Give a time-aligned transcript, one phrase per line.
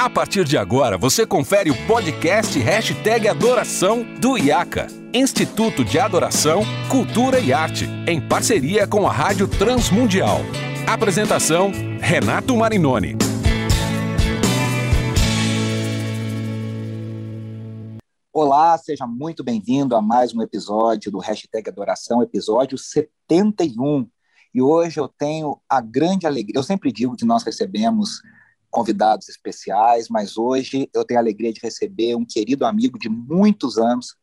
[0.00, 6.62] A partir de agora, você confere o podcast Hashtag Adoração do IACA, Instituto de Adoração,
[6.90, 10.38] Cultura e Arte, em parceria com a Rádio Transmundial.
[10.86, 13.14] Apresentação, Renato Marinoni.
[18.32, 24.08] Olá, seja muito bem-vindo a mais um episódio do Hashtag Adoração, episódio 71.
[24.54, 28.22] E hoje eu tenho a grande alegria, eu sempre digo que nós recebemos
[28.70, 33.76] convidados especiais, mas hoje eu tenho a alegria de receber um querido amigo de muitos
[33.78, 34.14] anos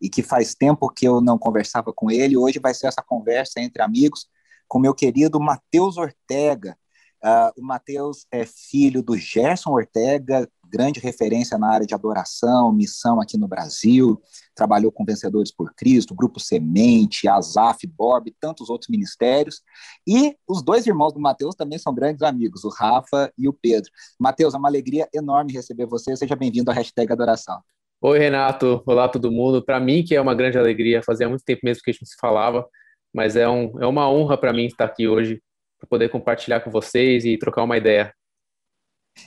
[0.00, 2.36] e que faz tempo que eu não conversava com ele.
[2.36, 4.26] Hoje vai ser essa conversa entre amigos
[4.68, 6.76] com meu querido Matheus Ortega.
[7.22, 13.20] Uh, o Matheus é filho do Gerson Ortega, grande referência na área de adoração, missão
[13.20, 14.18] aqui no Brasil,
[14.54, 19.60] trabalhou com Vencedores por Cristo, Grupo Semente, Azaf, Bob, e tantos outros ministérios.
[20.08, 23.90] E os dois irmãos do Mateus também são grandes amigos, o Rafa e o Pedro.
[24.18, 26.16] Mateus, é uma alegria enorme receber você.
[26.16, 27.60] Seja bem-vindo à hashtag Adoração.
[28.00, 28.82] Oi, Renato.
[28.86, 29.62] Olá, todo mundo.
[29.62, 32.08] Para mim, que é uma grande alegria, fazia muito tempo mesmo que a gente não
[32.08, 32.66] se falava,
[33.14, 35.40] mas é, um, é uma honra para mim estar aqui hoje,
[35.78, 38.12] para poder compartilhar com vocês e trocar uma ideia.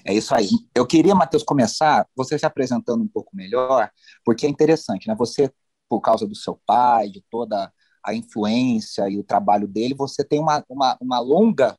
[0.05, 0.50] É isso aí.
[0.73, 3.89] Eu queria, Matheus, começar você se apresentando um pouco melhor,
[4.23, 5.16] porque é interessante, né?
[5.16, 5.52] Você,
[5.89, 7.72] por causa do seu pai, de toda
[8.03, 11.75] a influência e o trabalho dele, você tem uma, uma, uma longa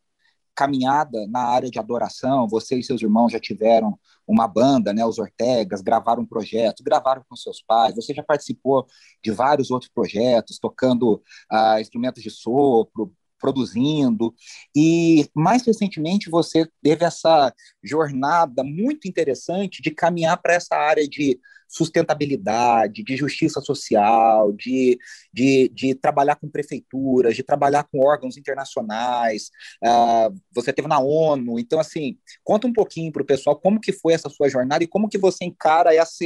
[0.57, 2.49] caminhada na área de adoração.
[2.49, 7.23] Você e seus irmãos já tiveram uma banda, né, os Ortegas, gravaram um projeto, gravaram
[7.29, 7.95] com seus pais.
[7.95, 8.87] Você já participou
[9.23, 14.35] de vários outros projetos, tocando uh, instrumentos de sopro, produzindo.
[14.75, 21.39] E mais recentemente você teve essa jornada muito interessante de caminhar para essa área de
[21.69, 24.99] sustentabilidade, de justiça social, de,
[25.33, 29.51] de, de trabalhar com prefeituras, de trabalhar com órgãos internacionais.
[29.83, 33.93] Uh, você teve na ONU, então assim, conta um pouquinho para o pessoal como que
[33.93, 36.25] foi essa sua jornada e como que você encara essa,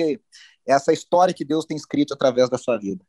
[0.66, 3.04] essa história que Deus tem escrito através da sua vida.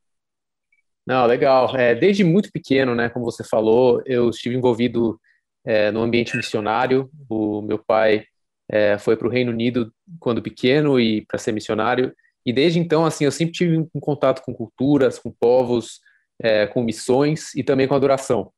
[1.06, 1.75] Não, legal.
[1.75, 5.19] É, desde muito pequeno, né, como você falou, eu estive envolvido
[5.66, 7.09] é, no ambiente missionário.
[7.29, 8.25] O meu pai
[8.69, 12.13] é, foi para o Reino Unido quando pequeno e para ser missionário.
[12.45, 16.00] E desde então, assim, eu sempre tive um contato com culturas, com povos,
[16.41, 18.51] é, com missões e também com adoração.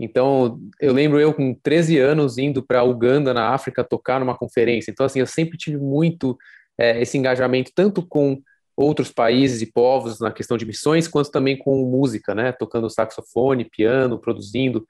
[0.00, 4.90] Então, eu lembro eu com 13 anos indo para Uganda, na África, tocar numa conferência.
[4.90, 6.36] Então, assim, eu sempre tive muito
[6.78, 8.40] é, esse engajamento, tanto com
[8.78, 13.64] outros países e povos na questão de missões, quanto também com música, né, tocando saxofone,
[13.64, 14.86] piano, produzindo.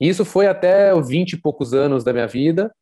[0.00, 2.72] Isso foi até os 20 e poucos anos da minha vida,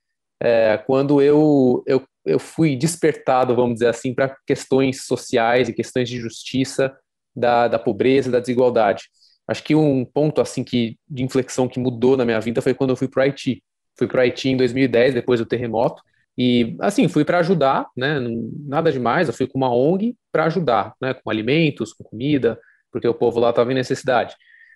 [0.43, 6.09] é, quando eu, eu, eu fui despertado, vamos dizer assim, para questões sociais e questões
[6.09, 6.97] de justiça,
[7.35, 9.05] da, da pobreza, da desigualdade.
[9.47, 12.91] Acho que um ponto assim que de inflexão que mudou na minha vida foi quando
[12.91, 13.63] eu fui para o Haiti.
[13.95, 16.03] Fui para o Haiti em 2010, depois do terremoto,
[16.39, 18.19] e, assim, fui para ajudar, né?
[18.67, 21.15] Nada demais, eu fui com uma ONG para ajudar, né?
[21.15, 22.59] Com alimentos, com comida,
[22.93, 24.35] porque o povo lá estava em necessidade.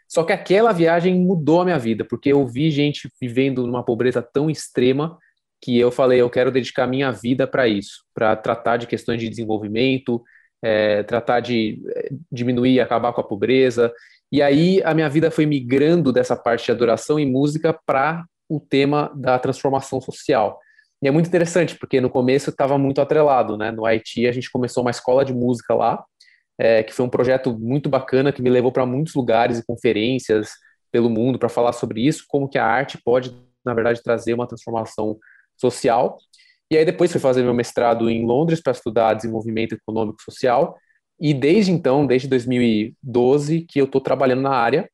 [0.08, 4.20] Só que aquela viagem mudou a minha vida, porque eu vi gente vivendo numa pobreza
[4.20, 5.18] tão extrema
[5.62, 9.28] que eu falei, eu quero dedicar minha vida para isso, para tratar de questões de
[9.28, 10.22] desenvolvimento,
[10.62, 13.92] é, tratar de é, diminuir e acabar com a pobreza.
[14.32, 18.58] E aí a minha vida foi migrando dessa parte de adoração e música para o
[18.58, 20.58] tema da transformação social.
[21.02, 23.70] E é muito interessante, porque no começo estava muito atrelado, né?
[23.70, 26.04] No Haiti a gente começou uma escola de música lá,
[26.58, 30.50] é, que foi um projeto muito bacana, que me levou para muitos lugares e conferências
[30.92, 33.34] pelo mundo para falar sobre isso, como que a arte pode,
[33.64, 35.18] na verdade, trazer uma transformação
[35.56, 36.18] social.
[36.70, 40.76] E aí depois fui fazer meu mestrado em Londres para estudar desenvolvimento econômico social,
[41.20, 44.90] e desde então, desde 2012, que eu estou trabalhando na área.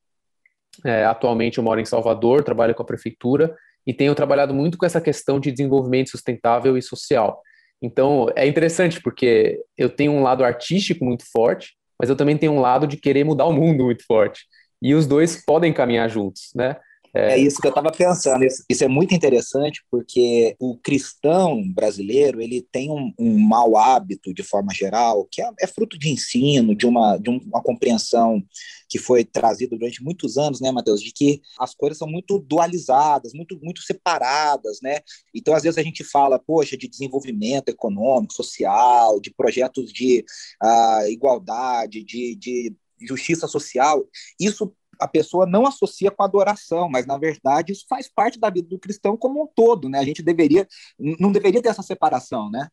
[0.84, 3.56] É, atualmente eu moro em Salvador, trabalho com a prefeitura,
[3.86, 7.40] e tenho trabalhado muito com essa questão de desenvolvimento sustentável e social.
[7.80, 12.52] Então, é interessante porque eu tenho um lado artístico muito forte, mas eu também tenho
[12.52, 14.46] um lado de querer mudar o mundo muito forte.
[14.82, 16.76] E os dois podem caminhar juntos, né?
[17.16, 18.44] É, é isso que eu estava pensando.
[18.44, 24.34] Isso, isso, é muito interessante porque o cristão brasileiro ele tem um, um mau hábito
[24.34, 28.42] de forma geral, que é, é fruto de ensino, de uma, de uma compreensão
[28.88, 33.32] que foi trazida durante muitos anos, né, Matheus, de que as coisas são muito dualizadas,
[33.32, 35.00] muito, muito separadas, né?
[35.34, 40.24] Então, às vezes a gente fala, poxa, de desenvolvimento econômico, social, de projetos de
[40.62, 44.06] uh, igualdade, de, de justiça social.
[44.40, 48.68] Isso a pessoa não associa com adoração, mas na verdade isso faz parte da vida
[48.68, 49.98] do cristão como um todo, né?
[49.98, 50.66] A gente deveria,
[50.98, 52.68] não deveria ter essa separação, né?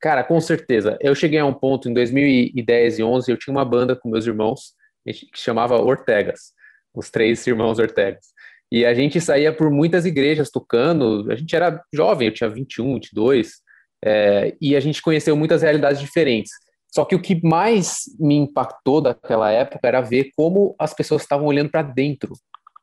[0.00, 0.98] Cara, com certeza.
[1.00, 4.26] Eu cheguei a um ponto em 2010 e 11, eu tinha uma banda com meus
[4.26, 4.74] irmãos
[5.06, 6.52] que chamava Ortegas,
[6.94, 8.26] os três irmãos Ortegas.
[8.70, 12.94] E a gente saía por muitas igrejas tocando, a gente era jovem, eu tinha 21,
[12.94, 13.62] 22,
[14.06, 16.52] É, e a gente conheceu muitas realidades diferentes.
[16.94, 21.46] Só que o que mais me impactou daquela época era ver como as pessoas estavam
[21.46, 22.34] olhando para dentro.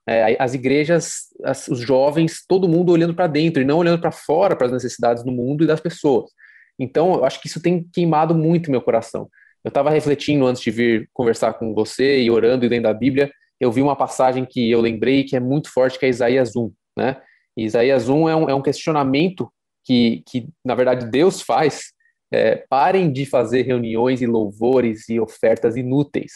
[0.05, 4.11] É, as igrejas, as, os jovens, todo mundo olhando para dentro e não olhando para
[4.11, 6.29] fora, para as necessidades do mundo e das pessoas.
[6.77, 9.29] Então, eu acho que isso tem queimado muito meu coração.
[9.63, 13.31] Eu estava refletindo antes de vir conversar com você e orando e lendo a Bíblia,
[13.61, 16.69] eu vi uma passagem que eu lembrei que é muito forte, que é Isaías 1,
[16.97, 17.21] né?
[17.55, 19.49] Isaías 1 é um, é um questionamento
[19.85, 21.93] que, que, na verdade, Deus faz
[22.31, 26.31] é, parem de fazer reuniões e louvores e ofertas inúteis.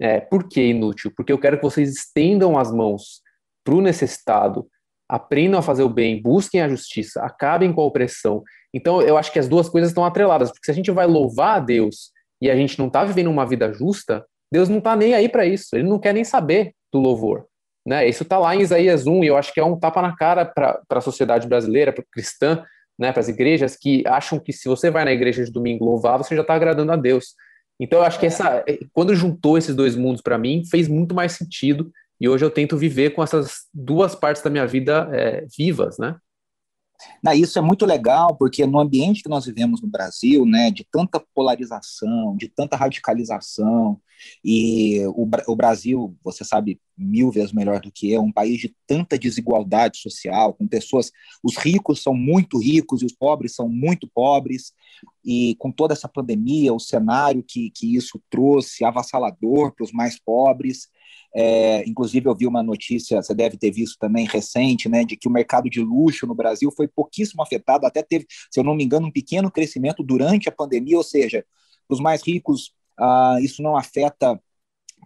[0.00, 1.12] É, por que inútil?
[1.16, 3.22] Porque eu quero que vocês estendam as mãos
[3.64, 4.66] para o necessitado,
[5.08, 8.42] aprendam a fazer o bem, busquem a justiça, acabem com a opressão.
[8.74, 11.56] Então, eu acho que as duas coisas estão atreladas, porque se a gente vai louvar
[11.56, 12.10] a Deus
[12.40, 15.46] e a gente não está vivendo uma vida justa, Deus não está nem aí para
[15.46, 17.46] isso, ele não quer nem saber do louvor.
[17.86, 18.08] Né?
[18.08, 20.44] Isso está lá em Isaías 1, e eu acho que é um tapa na cara
[20.44, 22.64] para a sociedade brasileira, para cristã,
[22.98, 26.18] né, para as igrejas que acham que se você vai na igreja de domingo louvar,
[26.18, 27.34] você já está agradando a Deus.
[27.80, 31.32] Então eu acho que essa, quando juntou esses dois mundos para mim, fez muito mais
[31.32, 31.90] sentido.
[32.20, 36.16] E hoje eu tento viver com essas duas partes da minha vida é, vivas, né?
[37.22, 40.86] Não, isso é muito legal, porque no ambiente que nós vivemos no Brasil, né, de
[40.90, 44.00] tanta polarização, de tanta radicalização,
[44.44, 48.74] e o, o Brasil, você sabe mil vezes melhor do que eu, um país de
[48.86, 51.10] tanta desigualdade social, com pessoas,
[51.42, 54.72] os ricos são muito ricos e os pobres são muito pobres,
[55.24, 60.18] e com toda essa pandemia, o cenário que, que isso trouxe avassalador para os mais
[60.18, 60.88] pobres,
[61.34, 65.26] é, inclusive, eu vi uma notícia, você deve ter visto também recente, né, de que
[65.26, 68.84] o mercado de luxo no Brasil foi pouquíssimo afetado, até teve, se eu não me
[68.84, 71.44] engano, um pequeno crescimento durante a pandemia, ou seja,
[71.88, 74.38] para os mais ricos, ah, isso não afeta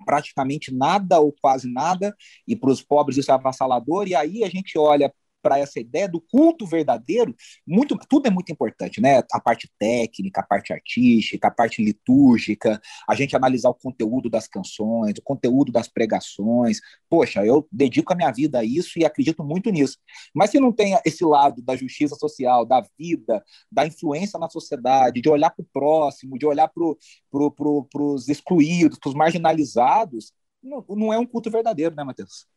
[0.05, 2.15] praticamente nada ou quase nada,
[2.47, 5.13] e para os pobres isso é avassalador, e aí a gente olha
[5.47, 7.33] para essa ideia do culto verdadeiro,
[7.65, 9.23] muito, tudo é muito importante, né?
[9.33, 14.49] A parte técnica, a parte artística, a parte litúrgica, a gente analisar o conteúdo das
[14.49, 16.81] canções, o conteúdo das pregações.
[17.09, 19.99] Poxa, eu dedico a minha vida a isso e acredito muito nisso.
[20.35, 23.41] Mas se não tem esse lado da justiça social, da vida,
[23.71, 26.83] da influência na sociedade, de olhar para o próximo, de olhar para
[27.31, 32.49] pro, pro, os excluídos, para os marginalizados, não, não é um culto verdadeiro, né, Matheus?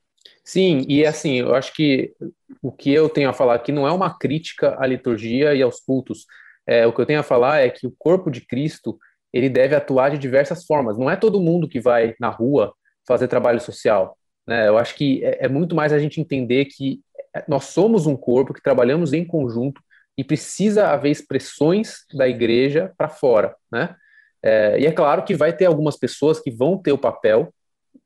[0.43, 2.13] Sim, e assim, eu acho que
[2.61, 5.79] o que eu tenho a falar aqui não é uma crítica à liturgia e aos
[5.79, 6.25] cultos.
[6.65, 8.97] É, o que eu tenho a falar é que o corpo de Cristo
[9.31, 10.97] ele deve atuar de diversas formas.
[10.97, 12.73] Não é todo mundo que vai na rua
[13.07, 14.17] fazer trabalho social.
[14.47, 14.67] Né?
[14.67, 16.99] Eu acho que é, é muito mais a gente entender que
[17.47, 19.81] nós somos um corpo que trabalhamos em conjunto
[20.17, 23.95] e precisa haver expressões da igreja para fora, né?
[24.41, 27.53] É, e é claro que vai ter algumas pessoas que vão ter o papel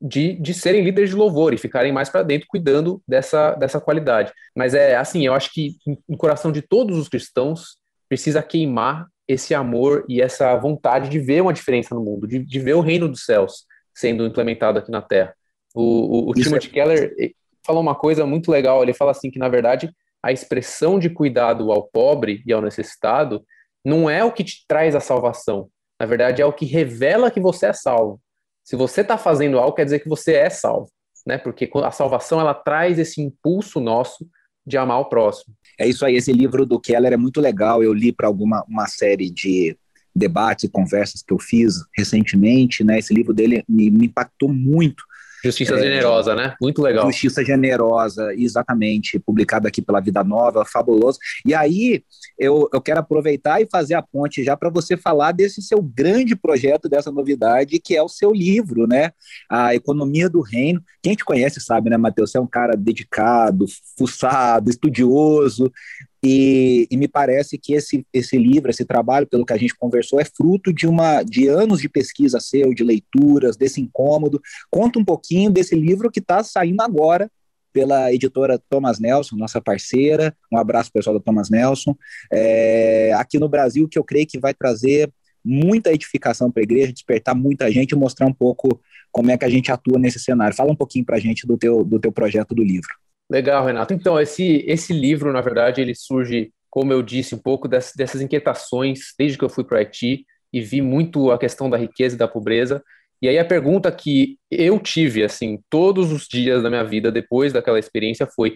[0.02, 4.34] de, de serem líderes de louvor e ficarem mais para dentro cuidando dessa, dessa qualidade.
[4.56, 5.76] Mas é assim, eu acho que
[6.08, 7.78] no coração de todos os cristãos
[8.10, 12.60] precisa queimar esse amor e essa vontade de ver uma diferença no mundo, de, de
[12.60, 13.66] ver o reino dos céus
[13.96, 15.34] sendo implementado aqui na Terra.
[15.74, 16.72] O, o, o Timothy é...
[16.72, 17.16] Keller
[17.66, 19.90] falou uma coisa muito legal, ele fala assim que, na verdade,
[20.22, 23.44] a expressão de cuidado ao pobre e ao necessitado
[23.84, 25.70] não é o que te traz a salvação,
[26.00, 28.20] na verdade é o que revela que você é salvo.
[28.64, 30.90] Se você está fazendo algo, quer dizer que você é salvo,
[31.26, 31.38] né?
[31.38, 34.28] Porque a salvação ela traz esse impulso nosso
[34.66, 35.54] de amar o próximo.
[35.80, 36.16] É isso aí.
[36.16, 37.84] Esse livro do Keller é muito legal.
[37.84, 39.78] Eu li para alguma uma série de
[40.16, 43.00] debates e conversas que eu fiz recentemente, né?
[43.00, 45.04] Esse livro dele me, me impactou muito
[45.44, 46.56] Justiça é, Generosa, né?
[46.62, 47.06] Muito legal.
[47.06, 51.20] Justiça Generosa, exatamente, publicado aqui pela Vida Nova, fabuloso.
[51.46, 52.04] E aí,
[52.40, 56.36] eu, eu quero aproveitar e fazer a ponte já para você falar desse seu grande
[56.36, 59.12] projeto, dessa novidade, que é o seu livro, né?
[59.50, 60.82] A Economia do Reino.
[61.02, 62.32] Quem te conhece sabe, né, Matheus?
[62.32, 63.66] Você é um cara dedicado,
[63.98, 65.72] fuçado, estudioso,
[66.24, 70.22] e, e, me parece que esse, esse livro, esse trabalho, pelo que a gente conversou,
[70.22, 74.42] é fruto de uma de anos de pesquisa seu, de leituras, desse incômodo.
[74.72, 77.30] Conta um pouquinho desse livro que está saindo agora
[77.74, 80.34] pela editora Thomas Nelson, nossa parceira.
[80.50, 81.94] Um abraço pessoal da Thomas Nelson.
[82.32, 85.12] É, aqui no Brasil, que eu creio que vai trazer
[85.44, 88.80] muita edificação para a igreja, despertar muita gente e mostrar um pouco
[89.12, 90.56] como é que a gente atua nesse cenário.
[90.56, 93.03] Fala um pouquinho para a gente do teu, do teu projeto do livro.
[93.34, 93.96] Legal, Renato.
[93.96, 99.16] Então, esse, esse livro, na verdade, ele surge, como eu disse, um pouco dessas, inquietações
[99.18, 100.24] desde que eu fui para o Haiti
[100.54, 102.84] e vi muito a questão da riqueza e da pobreza.
[103.20, 107.52] E aí a pergunta que eu tive, assim, todos os dias da minha vida, depois
[107.52, 108.56] daquela experiência, foi o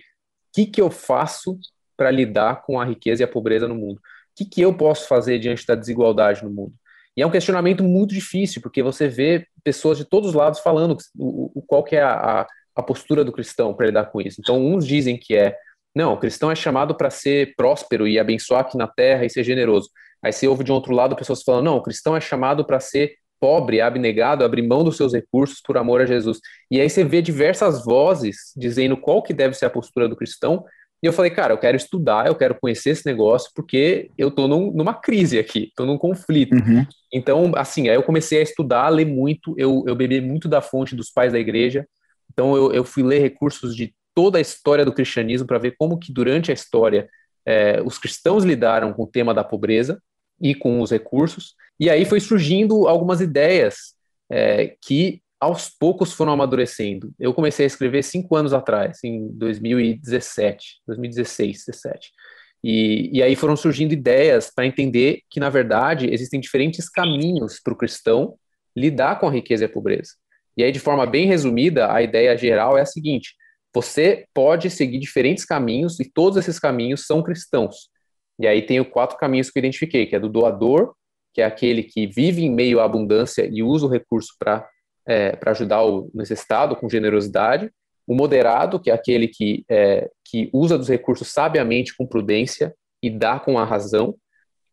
[0.54, 1.58] que, que eu faço
[1.96, 3.98] para lidar com a riqueza e a pobreza no mundo?
[3.98, 4.02] O
[4.36, 6.74] que, que eu posso fazer diante da desigualdade no mundo?
[7.16, 10.96] E é um questionamento muito difícil, porque você vê pessoas de todos os lados falando
[11.18, 14.40] o, o qual que é a, a, a postura do cristão para lidar com isso.
[14.40, 15.56] Então, uns dizem que é
[15.96, 19.44] Não, o cristão é chamado para ser próspero e abençoar aqui na terra e ser
[19.44, 19.90] generoso.
[20.24, 23.16] Aí você ouve de outro lado pessoas falando, não, o cristão é chamado para ser
[23.40, 26.40] pobre, abnegado, abrir mão dos seus recursos por amor a Jesus.
[26.72, 30.66] E aí você vê diversas vozes dizendo qual que deve ser a postura do cristão.
[31.02, 34.48] E eu falei, cara, eu quero estudar, eu quero conhecer esse negócio, porque eu estou
[34.48, 36.56] num, numa crise aqui, estou num conflito.
[36.56, 36.86] Uhum.
[37.14, 40.62] Então, assim, aí eu comecei a estudar, a ler muito, eu, eu bebi muito da
[40.62, 41.88] fonte dos pais da igreja.
[42.38, 45.98] Então, eu, eu fui ler recursos de toda a história do cristianismo para ver como
[45.98, 47.10] que durante a história
[47.44, 50.00] é, os cristãos lidaram com o tema da pobreza
[50.40, 51.56] e com os recursos.
[51.80, 53.96] E aí foi surgindo algumas ideias
[54.30, 57.12] é, que aos poucos foram amadurecendo.
[57.20, 62.12] Eu comecei a escrever cinco anos atrás, em 2017, 2016, 17.
[62.64, 67.74] E, e aí foram surgindo ideias para entender que, na verdade, existem diferentes caminhos para
[67.74, 68.36] o cristão
[68.76, 70.12] lidar com a riqueza e a pobreza.
[70.58, 73.36] E aí, de forma bem resumida, a ideia geral é a seguinte:
[73.74, 77.90] você pode seguir diferentes caminhos e todos esses caminhos são cristãos.
[78.40, 80.94] E aí tem os quatro caminhos que eu identifiquei, que é do doador,
[81.34, 84.68] que é aquele que vive em meio à abundância e usa o recurso para
[85.08, 87.72] é, ajudar o necessitado com generosidade,
[88.08, 93.10] o moderado, que é aquele que, é, que usa dos recursos sabiamente, com prudência e
[93.10, 94.16] dá com a razão,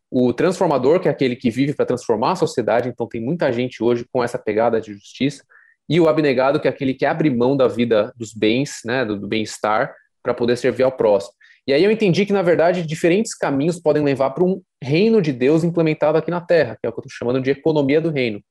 [0.09, 3.83] o transformador, que é aquele que vive para transformar a sociedade, então tem muita gente
[3.83, 5.43] hoje com essa pegada de justiça,
[5.87, 9.19] e o abnegado, que é aquele que abre mão da vida dos bens, né, do,
[9.19, 11.33] do bem-estar, para poder servir ao próximo.
[11.67, 15.31] E aí eu entendi que, na verdade, diferentes caminhos podem levar para um reino de
[15.31, 18.11] Deus implementado aqui na Terra, que é o que eu estou chamando de economia do
[18.11, 18.41] reino.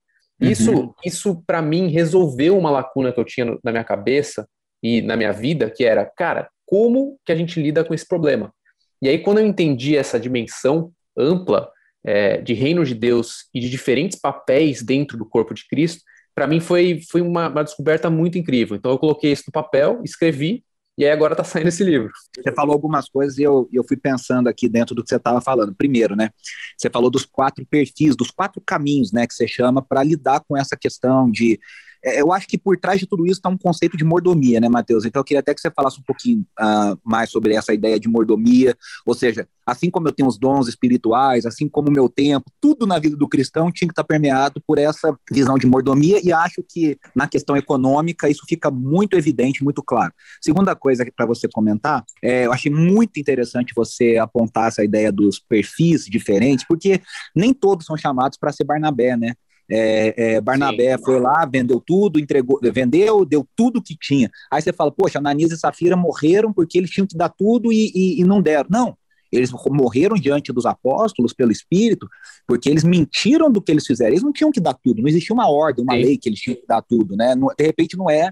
[0.41, 0.95] Isso, uhum.
[1.05, 4.49] isso para mim, resolveu uma lacuna que eu tinha na minha cabeça
[4.83, 8.53] e na minha vida, que era, cara, como que a gente lida com esse problema?
[9.01, 11.71] E aí, quando eu entendi essa dimensão ampla
[12.05, 16.03] é, de reino de Deus e de diferentes papéis dentro do corpo de Cristo,
[16.35, 18.77] para mim foi, foi uma, uma descoberta muito incrível.
[18.77, 20.65] Então, eu coloquei isso no papel, escrevi
[20.97, 22.11] e aí agora está saindo esse livro.
[22.37, 25.41] Você falou algumas coisas e eu, eu fui pensando aqui dentro do que você estava
[25.41, 25.75] falando.
[25.75, 26.31] Primeiro, né?
[26.79, 30.57] Você falou dos quatro perfis, dos quatro caminhos, né, que você chama para lidar com
[30.57, 31.59] essa questão de
[32.05, 35.05] eu acho que por trás de tudo isso está um conceito de mordomia, né, Matheus?
[35.05, 38.09] Então eu queria até que você falasse um pouquinho uh, mais sobre essa ideia de
[38.09, 42.51] mordomia, ou seja, assim como eu tenho os dons espirituais, assim como o meu tempo,
[42.61, 46.21] tudo na vida do cristão tinha que estar tá permeado por essa visão de mordomia,
[46.23, 50.13] e acho que na questão econômica isso fica muito evidente, muito claro.
[50.43, 55.39] Segunda coisa para você comentar, é, eu achei muito interessante você apontar essa ideia dos
[55.39, 57.01] perfis diferentes, porque
[57.35, 59.35] nem todos são chamados para ser Barnabé, né?
[59.71, 61.05] É, é, Barnabé Sim.
[61.05, 64.31] foi lá, vendeu tudo, entregou, vendeu, deu tudo que tinha.
[64.51, 67.91] Aí você fala, poxa, Ananias e Safira morreram porque eles tinham que dar tudo e,
[67.95, 68.67] e, e não deram.
[68.71, 68.97] Não,
[69.33, 72.09] eles morreram diante dos apóstolos pelo Espírito,
[72.47, 74.13] porque eles mentiram do que eles fizeram.
[74.13, 76.03] Eles não tinham que dar tudo, não existia uma ordem, uma Sim.
[76.03, 77.35] lei que eles tinham que dar tudo, né?
[77.59, 78.31] De repente não é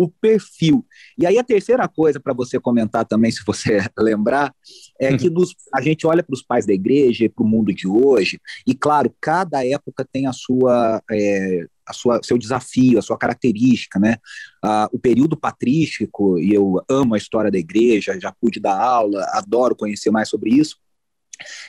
[0.00, 0.86] o perfil.
[1.18, 4.54] E aí a terceira coisa para você comentar também, se você lembrar,
[4.98, 7.74] é que nos, a gente olha para os pais da igreja e para o mundo
[7.74, 13.02] de hoje, e claro, cada época tem a sua, é, a sua seu desafio, a
[13.02, 14.16] sua característica, né?
[14.62, 19.26] Ah, o período patrístico, e eu amo a história da igreja, já pude dar aula,
[19.32, 20.76] adoro conhecer mais sobre isso,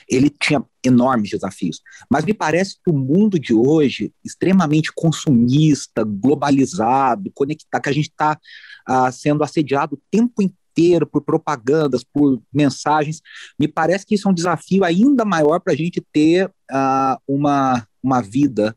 [0.08, 1.80] ele tinha enormes desafios.
[2.10, 8.08] Mas me parece que o mundo de hoje, extremamente consumista, globalizado, conectado, que a gente
[8.08, 8.38] está
[8.86, 13.20] ah, sendo assediado o tempo inteiro por propagandas, por mensagens,
[13.58, 17.86] me parece que isso é um desafio ainda maior para a gente ter ah, uma,
[18.02, 18.76] uma vida,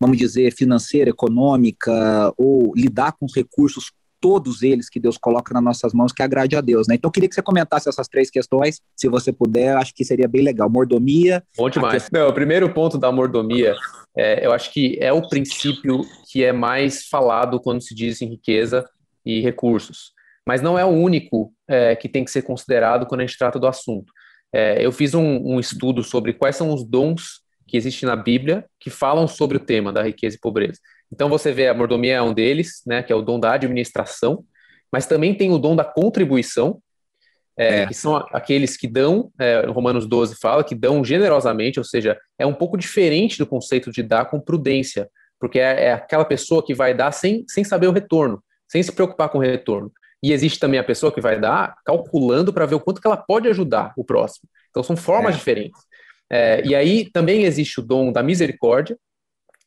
[0.00, 3.92] vamos dizer, financeira, econômica, ou lidar com os recursos
[4.26, 6.96] todos eles que Deus coloca nas nossas mãos que agrade a Deus, né?
[6.96, 10.26] Então eu queria que você comentasse essas três questões, se você puder, acho que seria
[10.26, 10.68] bem legal.
[10.68, 11.44] Mordomia.
[11.56, 12.02] Bom demais.
[12.02, 12.22] Questão...
[12.22, 13.76] Não, o primeiro ponto da mordomia,
[14.16, 18.26] é, eu acho que é o princípio que é mais falado quando se diz em
[18.26, 18.84] riqueza
[19.24, 20.10] e recursos,
[20.44, 23.60] mas não é o único é, que tem que ser considerado quando a gente trata
[23.60, 24.12] do assunto.
[24.52, 28.64] É, eu fiz um, um estudo sobre quais são os dons que existem na Bíblia
[28.80, 30.80] que falam sobre o tema da riqueza e pobreza.
[31.12, 34.44] Então você vê a mordomia é um deles, né, que é o dom da administração,
[34.92, 36.80] mas também tem o dom da contribuição,
[37.56, 37.86] é, é.
[37.86, 42.44] que são aqueles que dão, é, Romanos 12 fala, que dão generosamente, ou seja, é
[42.44, 45.08] um pouco diferente do conceito de dar com prudência,
[45.40, 48.92] porque é, é aquela pessoa que vai dar sem, sem saber o retorno, sem se
[48.92, 49.90] preocupar com o retorno.
[50.22, 53.16] E existe também a pessoa que vai dar calculando para ver o quanto que ela
[53.16, 54.48] pode ajudar o próximo.
[54.70, 55.38] Então são formas é.
[55.38, 55.80] diferentes.
[56.28, 58.98] É, e aí também existe o dom da misericórdia,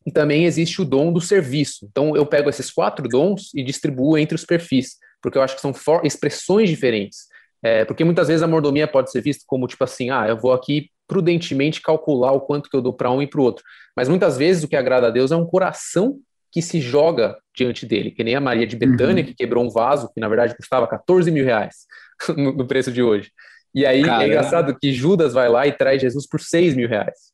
[0.09, 1.87] e também existe o dom do serviço.
[1.91, 5.61] Então, eu pego esses quatro dons e distribuo entre os perfis, porque eu acho que
[5.61, 5.71] são
[6.03, 7.27] expressões diferentes.
[7.61, 10.51] É, porque muitas vezes a mordomia pode ser vista como tipo assim, ah, eu vou
[10.51, 13.63] aqui prudentemente calcular o quanto que eu dou para um e para o outro.
[13.95, 16.17] Mas muitas vezes o que agrada a Deus é um coração
[16.51, 19.29] que se joga diante dele, que nem a Maria de Betânia, uhum.
[19.29, 21.85] que quebrou um vaso que na verdade custava 14 mil reais.
[22.35, 23.31] no, no preço de hoje.
[23.73, 24.23] E aí Caramba.
[24.23, 27.28] é engraçado que Judas vai lá e traz Jesus por 6 mil reais.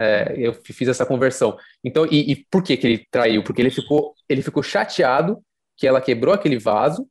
[0.00, 1.58] É, eu fiz essa conversão.
[1.84, 3.42] Então, e, e, por que, que ele traiu?
[3.42, 5.38] Porque ele ficou, ele ficou chateado
[5.76, 7.06] que ela quebrou aquele vaso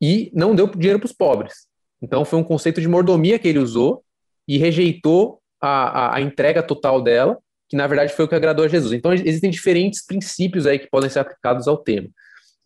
[0.00, 1.66] e não deu dinheiro para os pobres.
[2.02, 4.04] Então, foi um conceito de mordomia que ele usou
[4.46, 8.66] e rejeitou a, a, a entrega total dela, que na verdade foi o que agradou
[8.66, 8.92] a Jesus.
[8.92, 12.08] Então, existem diferentes princípios aí que podem ser aplicados ao tema.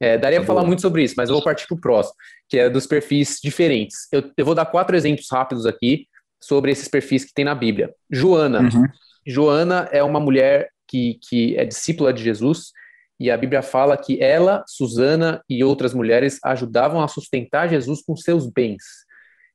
[0.01, 2.15] É, daria para falar muito sobre isso, mas eu vou partir para o próximo,
[2.49, 4.09] que é dos perfis diferentes.
[4.11, 6.07] Eu, eu, vou dar quatro exemplos rápidos aqui
[6.41, 7.93] sobre esses perfis que tem na Bíblia.
[8.11, 8.61] Joana.
[8.61, 8.85] Uhum.
[9.29, 12.73] Joana é uma mulher que, que é discípula de Jesus,
[13.21, 18.17] e a Bíblia fala que ela, Susana e outras mulheres ajudavam a sustentar Jesus com
[18.17, 18.83] seus bens.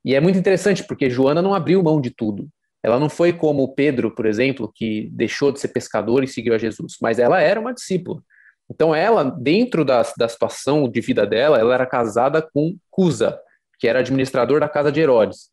[0.03, 2.49] E é muito interessante, porque Joana não abriu mão de tudo.
[2.83, 6.57] Ela não foi como Pedro, por exemplo, que deixou de ser pescador e seguiu a
[6.57, 8.21] Jesus, mas ela era uma discípula.
[8.69, 13.39] Então, ela, dentro da, da situação de vida dela, ela era casada com Cusa,
[13.79, 15.49] que era administrador da casa de Herodes.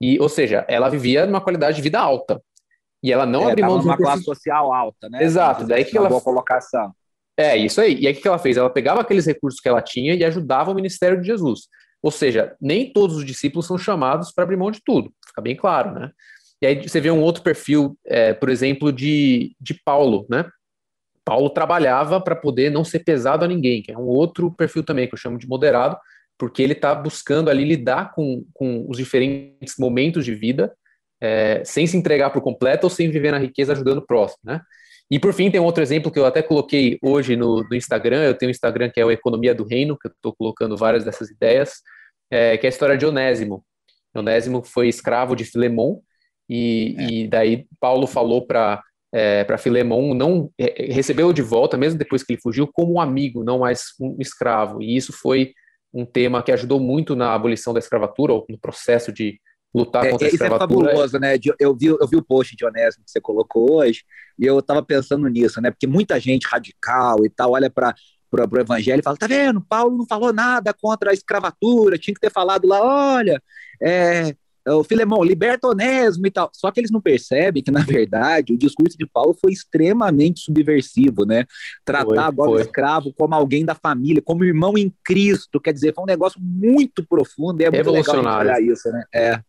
[0.00, 2.40] E, ou seja, ela vivia numa qualidade de vida alta.
[3.04, 5.22] E ela não é, abriu mão de uma classe social alta, né?
[5.22, 5.66] Exato.
[5.66, 6.90] Daí que ela boa colocação.
[7.36, 8.00] É, isso aí.
[8.00, 8.56] E aí o que ela fez?
[8.56, 11.68] Ela pegava aqueles recursos que ela tinha e ajudava o ministério de Jesus.
[12.02, 15.12] Ou seja, nem todos os discípulos são chamados para abrir mão de tudo.
[15.26, 16.12] Fica bem claro, né?
[16.62, 20.48] E aí você vê um outro perfil, é, por exemplo, de, de Paulo, né?
[21.26, 25.06] Paulo trabalhava para poder não ser pesado a ninguém, que é um outro perfil também
[25.06, 25.98] que eu chamo de moderado,
[26.38, 30.72] porque ele está buscando ali lidar com, com os diferentes momentos de vida,
[31.24, 34.60] é, sem se entregar por completo ou sem viver na riqueza ajudando o próximo, né?
[35.10, 38.22] E por fim, tem um outro exemplo que eu até coloquei hoje no, no Instagram.
[38.22, 41.04] Eu tenho um Instagram que é o Economia do Reino, que eu estou colocando várias
[41.04, 41.82] dessas ideias,
[42.30, 43.64] é, que é a história de Onésimo.
[44.14, 45.98] Onésimo foi escravo de Filemon,
[46.48, 47.10] e, é.
[47.10, 48.82] e daí Paulo falou para
[49.14, 53.00] é, para Filemon não é, recebeu de volta, mesmo depois que ele fugiu, como um
[53.00, 54.82] amigo, não mais um escravo.
[54.82, 55.52] E isso foi
[55.92, 59.38] um tema que ajudou muito na abolição da escravatura, ou no processo de
[59.74, 60.66] lutar é, contra a escravatura.
[60.66, 61.36] Isso é fabuloso, né?
[61.58, 64.04] Eu vi, eu vi o post de Onésimo que você colocou hoje,
[64.38, 65.70] e eu estava pensando nisso, né?
[65.70, 67.94] Porque muita gente radical e tal olha para
[68.30, 72.14] para o evangelho e fala: tá vendo, Paulo não falou nada contra a escravatura, tinha
[72.14, 73.40] que ter falado lá, olha,
[73.80, 74.34] é,
[74.66, 76.50] o Filemão, liberta Onésimo e tal.
[76.52, 81.24] Só que eles não percebem que, na verdade, o discurso de Paulo foi extremamente subversivo,
[81.24, 81.44] né?
[81.84, 82.58] Tratar foi, agora foi.
[82.58, 86.40] o escravo como alguém da família, como irmão em Cristo, quer dizer, foi um negócio
[86.40, 89.04] muito profundo e é muito legal olhar isso, né?
[89.14, 89.40] É.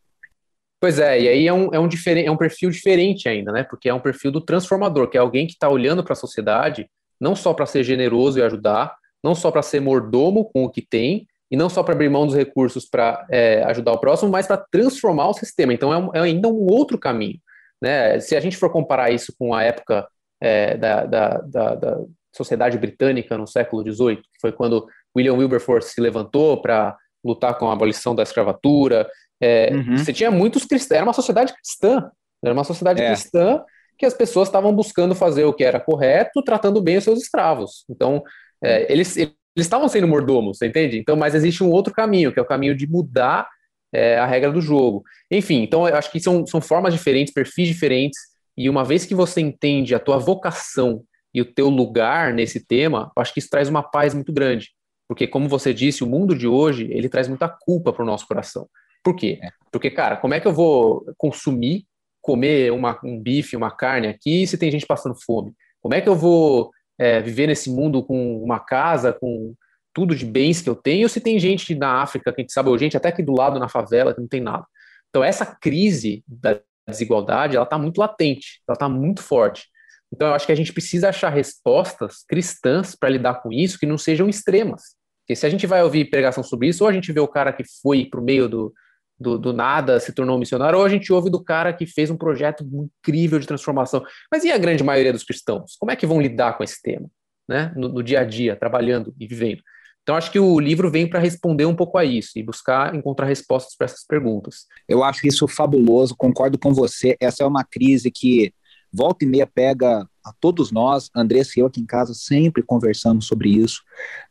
[0.79, 3.63] Pois é, e aí é um, é, um é um perfil diferente ainda, né?
[3.63, 6.89] Porque é um perfil do transformador, que é alguém que está olhando para a sociedade,
[7.19, 10.81] não só para ser generoso e ajudar, não só para ser mordomo com o que
[10.81, 14.47] tem, e não só para abrir mão dos recursos para é, ajudar o próximo, mas
[14.47, 15.73] para transformar o sistema.
[15.73, 17.39] Então é, um, é, ainda um outro caminho.
[17.81, 18.19] Né?
[18.19, 20.07] Se a gente for comparar isso com a época
[20.41, 21.97] é, da, da, da, da,
[22.35, 24.85] sociedade britânica no século XVIII, que foi quando
[25.15, 29.09] William Wilberforce se levantou para lutar com a abolição da escravatura,
[29.41, 29.97] é, uhum.
[29.97, 32.09] você tinha muitos cristãos, era uma sociedade cristã,
[32.43, 33.07] era uma sociedade é.
[33.07, 33.63] cristã
[33.97, 37.85] que as pessoas estavam buscando fazer o que era correto, tratando bem os seus escravos.
[37.89, 38.21] Então,
[38.61, 40.97] é, eles, eles estavam sendo mordomos, você entende?
[40.97, 43.47] Então, mas existe um outro caminho, que é o caminho de mudar
[43.93, 45.03] é, a regra do jogo.
[45.31, 48.19] Enfim, então eu acho que são, são formas diferentes, perfis diferentes,
[48.57, 53.11] e uma vez que você entende a tua vocação e o teu lugar nesse tema,
[53.15, 54.69] eu acho que isso traz uma paz muito grande.
[55.07, 58.25] Porque, como você disse, o mundo de hoje, ele traz muita culpa para o nosso
[58.25, 58.67] coração.
[59.05, 59.39] Por quê?
[59.71, 61.85] Porque, cara, como é que eu vou consumir,
[62.19, 65.53] comer uma, um bife, uma carne aqui, se tem gente passando fome?
[65.79, 69.53] Como é que eu vou é, viver nesse mundo com uma casa, com
[69.93, 72.69] tudo de bens que eu tenho, se tem gente na África, que a gente sabe,
[72.69, 74.65] ou gente até aqui do lado na favela, que não tem nada.
[75.09, 79.67] Então, essa crise da desigualdade, ela está muito latente, ela está muito forte.
[80.11, 83.85] Então, eu acho que a gente precisa achar respostas cristãs para lidar com isso que
[83.85, 84.95] não sejam extremas.
[85.21, 87.53] Porque se a gente vai ouvir pregação sobre isso, ou a gente vê o cara
[87.53, 88.73] que foi para o meio do,
[89.19, 92.17] do, do, nada se tornou missionário, ou a gente ouve do cara que fez um
[92.17, 94.03] projeto incrível de transformação.
[94.31, 95.75] Mas e a grande maioria dos cristãos?
[95.79, 97.09] Como é que vão lidar com esse tema,
[97.47, 97.73] né?
[97.75, 99.61] No, no dia a dia, trabalhando e vivendo.
[100.03, 103.25] Então, acho que o livro vem para responder um pouco a isso e buscar encontrar
[103.25, 104.65] respostas para essas perguntas.
[104.87, 107.17] Eu acho isso fabuloso, concordo com você.
[107.19, 108.53] Essa é uma crise que
[108.93, 113.25] volta e meia pega a todos nós, Andressa e eu aqui em casa sempre conversamos
[113.25, 113.81] sobre isso,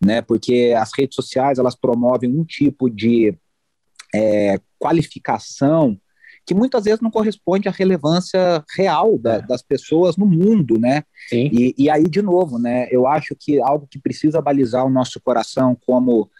[0.00, 0.22] né?
[0.22, 3.36] Porque as redes sociais elas promovem um tipo de
[4.14, 5.98] é, qualificação
[6.46, 9.42] que muitas vezes não corresponde à relevância real da, é.
[9.42, 11.02] das pessoas no mundo, né?
[11.50, 12.86] E, e, aí, de novo, né?
[12.90, 16.30] Eu acho que algo que precisa balizar o nosso coração como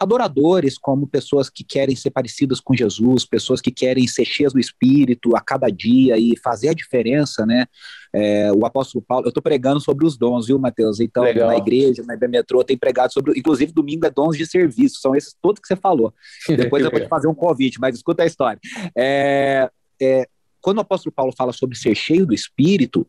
[0.00, 4.58] adoradores, como pessoas que querem ser parecidas com Jesus, pessoas que querem ser cheias do
[4.58, 7.66] Espírito a cada dia e fazer a diferença, né?
[8.12, 11.00] É, o apóstolo Paulo, eu estou pregando sobre os dons, viu, Mateus?
[11.00, 11.48] Então, Legal.
[11.48, 15.36] na igreja, na metrô, tem pregado sobre, inclusive domingo é dons de serviço, são esses
[15.40, 16.14] todos que você falou.
[16.48, 18.58] Depois eu vou te fazer um convite, mas escuta a história.
[18.96, 20.26] É, é,
[20.62, 23.06] quando o apóstolo Paulo fala sobre ser cheio do Espírito,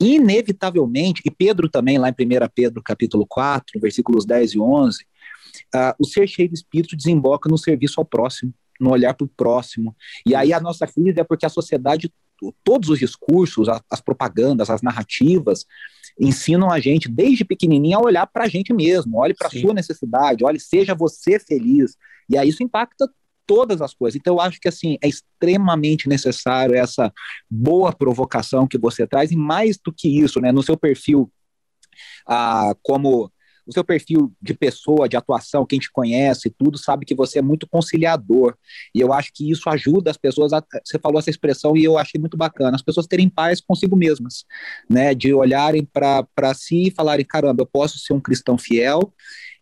[0.00, 5.06] inevitavelmente, e Pedro também, lá em 1 Pedro capítulo 4, versículos 10 e 11,
[5.74, 9.28] uh, o ser cheio do Espírito desemboca no serviço ao próximo, no olhar para o
[9.28, 9.94] próximo.
[10.26, 12.12] E aí a nossa crise é porque a sociedade,
[12.62, 15.64] todos os discursos, as, as propagandas, as narrativas,
[16.18, 19.18] ensinam a gente, desde pequenininho, a olhar para a gente mesmo.
[19.18, 21.96] Olhe para a sua necessidade, olhe, seja você feliz.
[22.28, 23.08] E aí isso impacta
[23.46, 24.18] todas as coisas.
[24.18, 27.12] Então, eu acho que assim é extremamente necessário essa
[27.50, 31.30] boa provocação que você traz, e mais do que isso, né, no seu perfil
[32.26, 33.30] ah, como
[33.66, 37.42] o seu perfil de pessoa, de atuação, quem te conhece, tudo sabe que você é
[37.42, 38.54] muito conciliador.
[38.94, 40.52] E eu acho que isso ajuda as pessoas.
[40.52, 42.76] A, você falou essa expressão e eu achei muito bacana.
[42.76, 44.44] As pessoas terem paz consigo mesmas,
[44.88, 45.14] né?
[45.14, 49.12] De olharem para si e falarem: caramba, eu posso ser um cristão fiel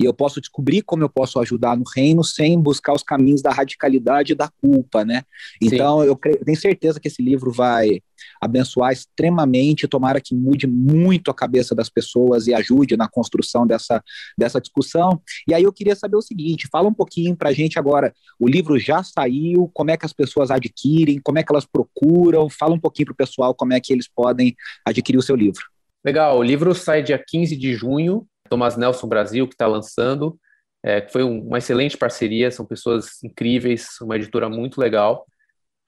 [0.00, 3.52] e eu posso descobrir como eu posso ajudar no reino sem buscar os caminhos da
[3.52, 5.22] radicalidade e da culpa, né?
[5.60, 8.00] Então, eu, creio, eu tenho certeza que esse livro vai
[8.40, 14.02] abençoar extremamente, tomara que mude muito a cabeça das pessoas e ajude na construção dessa,
[14.36, 15.20] dessa discussão.
[15.48, 18.48] E aí eu queria saber o seguinte, fala um pouquinho para a gente agora, o
[18.48, 22.74] livro já saiu, como é que as pessoas adquirem, como é que elas procuram, fala
[22.74, 24.54] um pouquinho para o pessoal como é que eles podem
[24.84, 25.62] adquirir o seu livro.
[26.04, 30.36] Legal, o livro sai dia 15 de junho, Thomas Nelson Brasil, que está lançando.
[30.84, 35.24] É, foi um, uma excelente parceria, são pessoas incríveis, uma editora muito legal.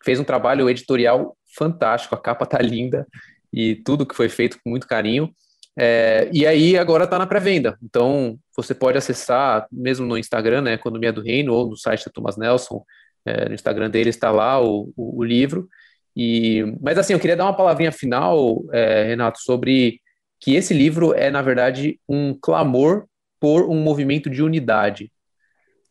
[0.05, 3.07] Fez um trabalho editorial fantástico, a capa tá linda
[3.53, 5.33] e tudo que foi feito com muito carinho.
[5.77, 10.75] É, e aí agora está na pré-venda, então você pode acessar mesmo no Instagram, né,
[10.75, 12.85] Economia do Reino, ou no site da Thomas Nelson,
[13.25, 15.69] é, no Instagram dele está lá o, o, o, livro.
[16.17, 20.01] E, mas assim, eu queria dar uma palavrinha final, é, Renato, sobre
[20.41, 23.07] que esse livro é, na verdade, um clamor
[23.41, 25.11] por um movimento de unidade.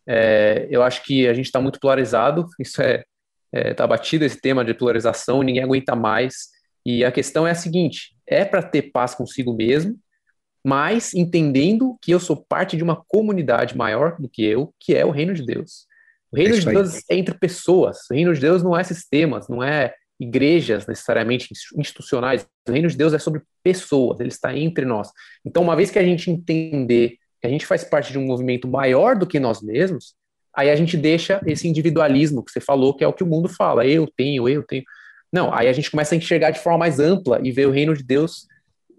[0.08, 3.04] É, eu acho que a gente está muito polarizado, isso é
[3.54, 6.50] está é, batido esse tema de polarização, ninguém aguenta mais.
[6.86, 9.98] E a questão é a seguinte: é para ter paz consigo mesmo,
[10.66, 15.06] mas entendendo que eu sou parte de uma comunidade maior do que eu, que é
[15.06, 15.86] o reino de Deus.
[16.32, 18.10] O reino é de Deus é entre pessoas.
[18.10, 22.48] O reino de Deus não é sistemas, não é igrejas necessariamente institucionais.
[22.68, 25.10] O reino de Deus é sobre pessoas, ele está entre nós.
[25.46, 28.68] Então, uma vez que a gente entender que a gente faz parte de um movimento
[28.68, 30.16] maior do que nós mesmos,
[30.56, 33.50] aí a gente deixa esse individualismo que você falou, que é o que o mundo
[33.50, 34.84] fala, eu tenho, eu tenho.
[35.32, 37.96] Não, aí a gente começa a enxergar de forma mais ampla e ver o reino
[37.96, 38.48] de Deus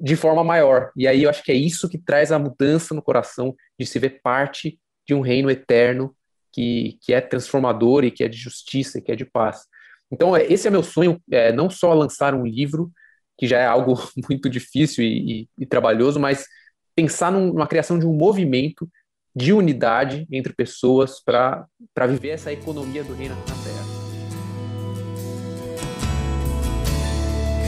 [0.01, 0.90] de forma maior.
[0.97, 3.99] E aí eu acho que é isso que traz a mudança no coração de se
[3.99, 6.14] ver parte de um reino eterno
[6.53, 9.62] que, que é transformador e que é de justiça e que é de paz.
[10.11, 12.90] Então, é, esse é meu sonho, é, não só lançar um livro,
[13.37, 13.95] que já é algo
[14.29, 16.47] muito difícil e, e, e trabalhoso, mas
[16.95, 18.88] pensar numa criação de um movimento
[19.35, 21.66] de unidade entre pessoas para
[22.09, 23.85] viver essa economia do reino na Terra.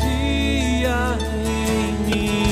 [0.01, 1.19] Cria
[1.75, 2.46] em mim,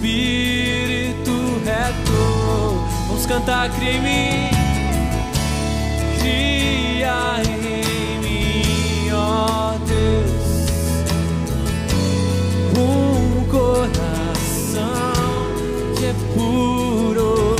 [0.00, 2.10] Espírito reto
[3.28, 4.48] cantar, cria em mim,
[6.18, 10.66] cria em mim, ó Deus,
[12.76, 15.12] um coração
[15.96, 17.54] que é puro.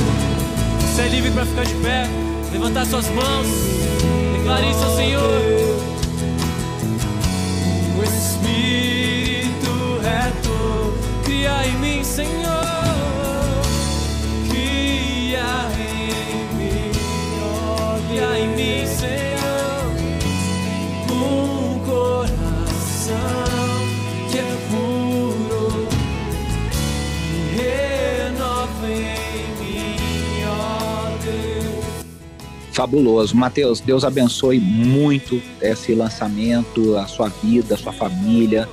[0.81, 2.09] Você é livre para ficar de pé,
[2.51, 3.47] levantar suas mãos,
[4.35, 5.41] declare isso ao Senhor.
[7.97, 9.00] O Espírito
[11.65, 12.71] em mim, Senhor.
[18.41, 19.91] em mim, Senhor,
[21.11, 23.15] um coração
[24.31, 25.87] que é puro
[27.55, 32.05] renova em mim, ó Deus.
[32.71, 33.35] Fabuloso.
[33.35, 38.67] Matheus, Deus abençoe muito esse lançamento, a sua vida, a sua família,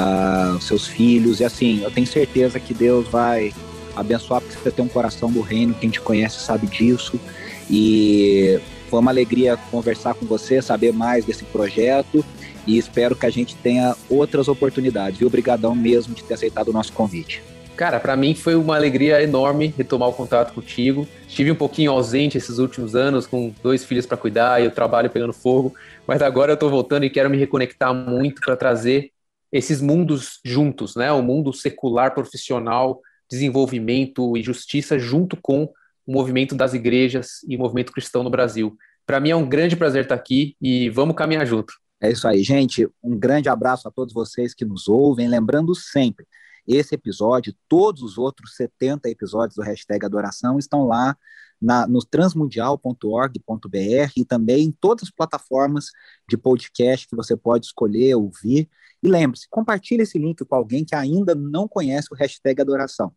[0.00, 1.40] uh, seus filhos.
[1.40, 3.52] E assim, eu tenho certeza que Deus vai
[3.94, 7.20] abençoar porque você tem um coração do reino, quem te conhece sabe disso.
[7.68, 8.58] E
[8.88, 12.24] foi uma alegria conversar com você, saber mais desse projeto
[12.66, 15.20] e espero que a gente tenha outras oportunidades.
[15.20, 17.42] E obrigadão mesmo de ter aceitado o nosso convite.
[17.76, 21.08] Cara, para mim foi uma alegria enorme retomar o contato contigo.
[21.26, 25.08] Estive um pouquinho ausente esses últimos anos, com dois filhos para cuidar e o trabalho
[25.08, 25.74] pegando fogo,
[26.06, 29.12] mas agora eu estou voltando e quero me reconectar muito para trazer
[29.52, 31.10] esses mundos juntos, né?
[31.12, 35.64] O mundo secular, profissional, desenvolvimento e justiça junto com
[36.06, 38.76] o movimento das igrejas e o movimento cristão no Brasil.
[39.06, 41.74] Para mim é um grande prazer estar aqui e vamos caminhar junto.
[42.00, 42.88] É isso aí, gente.
[43.02, 45.28] Um grande abraço a todos vocês que nos ouvem.
[45.28, 46.26] Lembrando sempre,
[46.66, 51.16] esse episódio, todos os outros 70 episódios do Hashtag Adoração estão lá
[51.60, 55.86] na, no transmundial.org.br e também em todas as plataformas
[56.28, 58.68] de podcast que você pode escolher, ouvir.
[59.02, 63.12] E lembre-se, compartilhe esse link com alguém que ainda não conhece o Hashtag Adoração.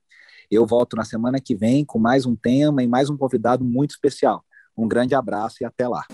[0.51, 3.91] Eu volto na semana que vem com mais um tema e mais um convidado muito
[3.91, 4.43] especial.
[4.75, 6.05] Um grande abraço e até lá.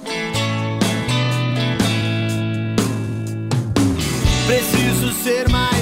[4.47, 5.78] Preciso ser mais